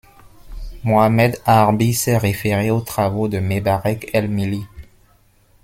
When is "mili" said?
4.29-4.65